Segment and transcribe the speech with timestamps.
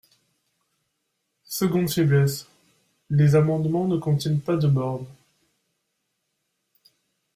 [1.45, 2.47] Seconde faiblesse:
[3.11, 5.05] les amendements ne contiennent pas de borne.